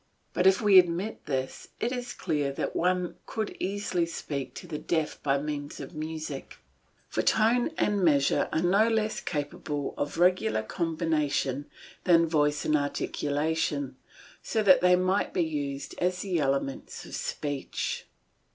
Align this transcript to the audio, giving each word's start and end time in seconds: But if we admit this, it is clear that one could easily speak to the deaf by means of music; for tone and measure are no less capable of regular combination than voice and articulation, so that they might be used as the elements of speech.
But 0.33 0.47
if 0.47 0.61
we 0.63 0.79
admit 0.79 1.27
this, 1.27 1.67
it 1.79 1.91
is 1.91 2.11
clear 2.11 2.51
that 2.53 2.75
one 2.75 3.17
could 3.27 3.55
easily 3.59 4.07
speak 4.07 4.55
to 4.55 4.65
the 4.65 4.79
deaf 4.79 5.21
by 5.21 5.37
means 5.37 5.79
of 5.79 5.93
music; 5.93 6.57
for 7.07 7.21
tone 7.21 7.69
and 7.77 8.03
measure 8.03 8.49
are 8.51 8.63
no 8.63 8.87
less 8.87 9.19
capable 9.19 9.93
of 9.99 10.17
regular 10.17 10.63
combination 10.63 11.67
than 12.05 12.25
voice 12.25 12.65
and 12.65 12.75
articulation, 12.75 13.95
so 14.41 14.63
that 14.63 14.81
they 14.81 14.95
might 14.95 15.35
be 15.35 15.43
used 15.43 15.93
as 15.99 16.21
the 16.21 16.39
elements 16.39 17.05
of 17.05 17.13
speech. 17.15 18.07